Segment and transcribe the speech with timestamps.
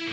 [0.00, 0.08] Hei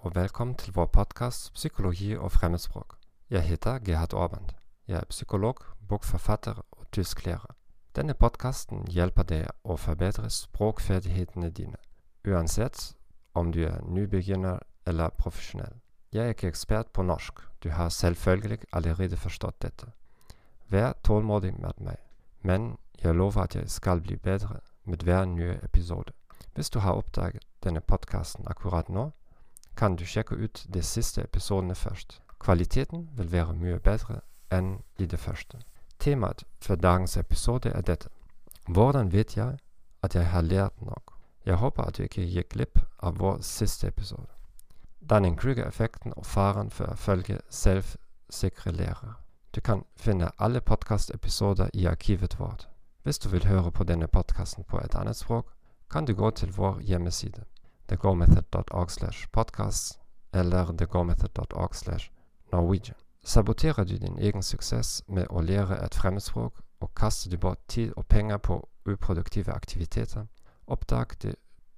[0.00, 2.96] og velkommen til vår podkast 'Psykologi og fremmedspråk'.
[3.30, 4.48] Jeg heter Gerhard Aabend.
[4.88, 5.56] Jeg er psykolog,
[5.88, 7.54] bokforfatter og tysklærer.
[7.96, 11.76] Denne podkasten hjelper deg å forbedre språkferdighetene dine,
[12.26, 12.96] uansett
[13.34, 15.74] om du er nybegynner eller profesjonell.
[16.12, 19.86] Jeg er ikke ekspert på norsk, du har selvfølgelig allerede forstått dette.
[20.68, 21.96] Vær tålmodig med meg,
[22.42, 26.12] men jeg lover at jeg skal bli bedre med hver nye episode.
[26.54, 29.10] Hvis du har oppdaget denne podkasten akkurat nå,
[29.76, 32.22] kan du sjekke ut de siste episodene først.
[32.40, 35.58] Kvaliteten vil være mye bedre enn i det første.
[35.98, 38.08] Temaet for dagens episode er dette.
[38.68, 39.58] Hvordan vet jeg
[40.02, 41.17] at jeg har lært nok?
[41.48, 44.28] Jeg håper at du ikke gikk glipp av vår siste episode.
[45.00, 49.14] Dunning-Kruger-effekten og faren for å følge selvsikre lærere.
[49.56, 52.68] Du kan finne alle podkastepisoder i arkivet vårt.
[53.02, 55.48] Hvis du vil høre på denne podkasten på et annet språk,
[55.90, 57.44] kan du gå til vår hjemmeside
[57.88, 59.98] thegomethod.org slash podcast
[60.32, 62.10] eller thegomethod.org slash
[62.52, 62.96] Norwegian.
[63.24, 67.92] Saboterer du din egen suksess med å lære et fremmedspråk, og kaster du bort tid
[67.96, 70.26] og penger på uproduktive aktiviteter,
[70.68, 71.32] oppdag du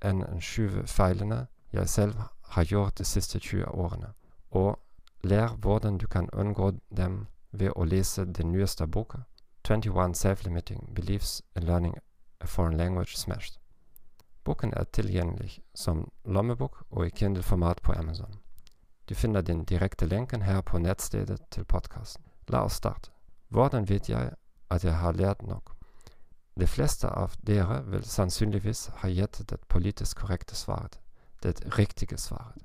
[0.00, 2.14] en sjuve feilene jeg selv
[2.54, 4.12] har gjort de siste 20 årene,
[4.50, 4.78] og
[5.22, 9.18] lær hvordan du kan unngå dem ved å lese den nyeste boka,
[9.68, 11.96] 21 Self-Limiting Beliefs in Learning
[12.40, 13.58] a Foreign Language Smashed.
[14.44, 18.38] Boken er tilgjengelig som lommebok og i Kindle-format på Amazon.
[19.08, 22.24] Du finner den direkte lenken her på nettstedet til podkasten.
[22.48, 23.10] La oss starte.
[23.48, 24.30] Hvordan vet jeg
[24.70, 25.75] at jeg har lært nok?
[26.60, 30.98] De fleste av dere vil sannsynligvis ha gjettet det politisk korrekte svaret,
[31.42, 32.62] det riktige svaret.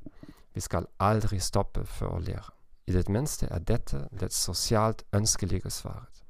[0.53, 2.53] Vi skal aldri stoppe for å lære.
[2.87, 6.23] I det minste er dette det sosialt ønskelige svaret.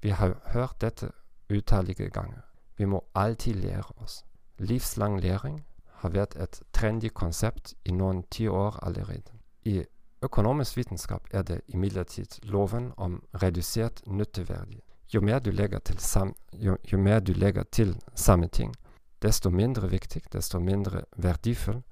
[0.00, 1.10] Vi har hørt dette
[1.50, 2.42] utallige ganger.
[2.76, 4.24] Vi må alltid lære oss.
[4.58, 5.64] Livslang læring
[6.00, 9.32] har vært et trendy konsept i noen tiår allerede.
[9.64, 9.84] I
[10.22, 14.80] økonomisk vitenskap er det imidlertid loven om redusert nytteverdi.
[15.14, 18.74] Jo mer du legger til, sam, jo, jo mer du legger til samme ting,
[19.22, 21.82] desto mindre viktig, desto mindre verdifull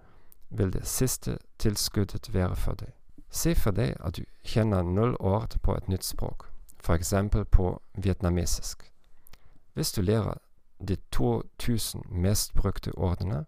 [0.50, 2.92] vil det siste tilskuddet være for deg.
[3.30, 6.46] Se for deg at du kjenner null ord på et nytt språk,
[6.78, 7.14] f.eks.
[7.50, 8.90] på vietnamesisk.
[9.74, 10.38] Hvis du lærer
[10.88, 13.44] de 2000 mest brukte ordene,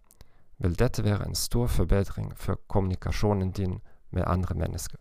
[0.58, 4.98] vil dette være en stor forbedring for kommunikasjonen din med andre mennesker.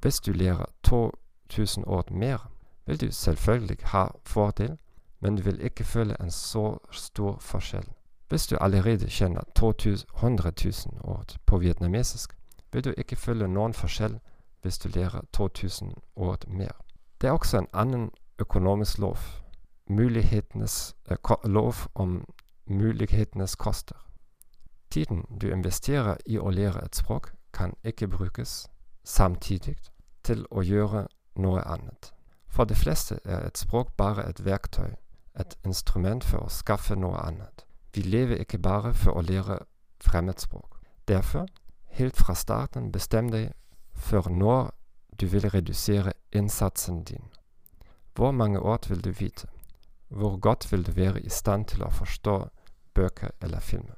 [0.00, 2.51] Hvis du lærer 2000 ord mer,
[2.86, 4.78] vil du selvfølgelig ha fordel,
[5.20, 7.88] men du vil ikke føle en så stor forskjell.
[8.28, 12.32] Hvis du allerede kjenner 200 000 ord på vietnamesisk,
[12.72, 14.18] vil du ikke føle noen forskjell
[14.62, 16.72] hvis du lærer 2000 ord mer.
[17.20, 19.18] Det er også en annen økonomisk lov
[19.92, 22.24] mulighetenes eh, lov om
[22.66, 23.96] mulighetenes koster.
[24.90, 28.68] Tiden du investerer i å lære et språk, kan ikke brukes
[29.04, 29.76] samtidig
[30.24, 31.06] til å gjøre
[31.36, 32.12] noe annet.
[32.52, 34.90] For de fleste er et språk bare et verktøy,
[35.40, 37.64] et instrument for å skaffe noe annet.
[37.94, 39.62] Vi lever ikke bare for å lære
[40.04, 40.76] fremmedspråk.
[41.08, 41.46] Derfor,
[41.96, 43.54] helt fra starten, bestem deg
[43.96, 44.74] for når
[45.20, 47.24] du vil redusere innsatsen din.
[48.14, 49.48] Hvor mange ord vil du vite?
[50.08, 52.36] Hvor godt vil du være i stand til å forstå
[52.94, 53.96] bøker eller filmer?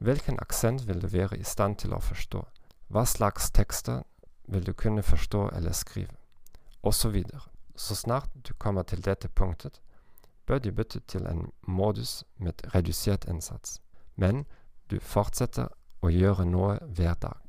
[0.00, 2.46] Hvilken aksent vil du være i stand til å forstå?
[2.88, 4.02] Hva slags tekster
[4.48, 6.16] vil du kunne forstå eller skrive?
[6.82, 7.51] Og så videre.
[7.82, 9.80] Så snart du kommer til dette punktet,
[10.46, 13.80] bør du bytte til en modus med redusert innsats.
[14.16, 14.44] Men
[14.90, 15.66] du fortsetter
[16.02, 17.40] å gjøre noe hver dag,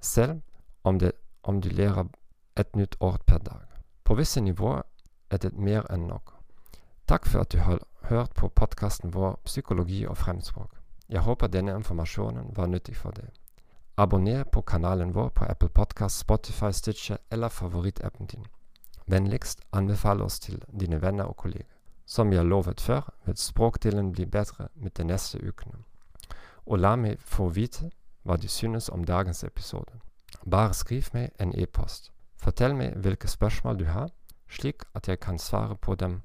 [0.00, 0.40] selv
[0.84, 1.12] om, det,
[1.42, 2.08] om du lærer
[2.56, 3.68] et nytt ord per dag.
[4.04, 4.82] På visse nivåer
[5.30, 6.32] er det mer enn nok.
[7.06, 10.80] Takk for at du har hørt på podkasten vår Psykologi og fremspråk.
[11.08, 13.28] Jeg håper denne informasjonen var nyttig for deg.
[13.96, 18.48] Abonner på kanalen vår på Apple Podcast, Spotify, Stitcher eller favorittappen din.
[19.06, 21.68] Vennligst anbefal oss til dine venner og kolleger.
[22.06, 25.78] Som jeg lovet før, vil språkdelen bli bedre med de neste ukene.
[26.66, 27.90] Og la meg få vite
[28.22, 30.00] hva du synes om dagens episode.
[30.50, 32.12] Bare skriv meg en e-post.
[32.36, 34.10] Fortell meg hvilke spørsmål du har,
[34.48, 36.22] slik at jeg kan svare på dem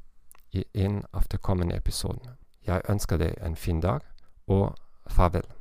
[0.51, 2.35] i en av de kommende episodene.
[2.67, 3.99] Jeg ønsker deg en fin dag,
[4.47, 4.75] og
[5.07, 5.58] farvel.